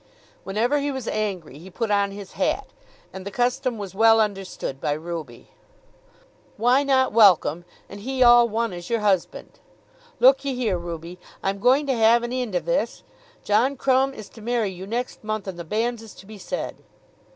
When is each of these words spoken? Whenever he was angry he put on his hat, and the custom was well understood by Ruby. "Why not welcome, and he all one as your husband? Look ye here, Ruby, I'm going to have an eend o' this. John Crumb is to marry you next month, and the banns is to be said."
Whenever 0.43 0.79
he 0.79 0.91
was 0.91 1.07
angry 1.07 1.59
he 1.59 1.69
put 1.69 1.91
on 1.91 2.09
his 2.09 2.31
hat, 2.31 2.65
and 3.13 3.23
the 3.23 3.29
custom 3.29 3.77
was 3.77 3.93
well 3.93 4.19
understood 4.19 4.81
by 4.81 4.93
Ruby. 4.93 5.49
"Why 6.57 6.81
not 6.81 7.13
welcome, 7.13 7.65
and 7.87 7.99
he 7.99 8.23
all 8.23 8.49
one 8.49 8.73
as 8.73 8.89
your 8.89 9.01
husband? 9.01 9.59
Look 10.19 10.43
ye 10.43 10.55
here, 10.55 10.79
Ruby, 10.79 11.19
I'm 11.43 11.59
going 11.59 11.85
to 11.85 11.93
have 11.95 12.23
an 12.23 12.31
eend 12.33 12.55
o' 12.55 12.59
this. 12.59 13.03
John 13.43 13.77
Crumb 13.77 14.15
is 14.15 14.27
to 14.29 14.41
marry 14.41 14.71
you 14.71 14.87
next 14.87 15.23
month, 15.23 15.47
and 15.47 15.59
the 15.59 15.63
banns 15.63 16.01
is 16.01 16.15
to 16.15 16.25
be 16.25 16.39
said." 16.39 16.77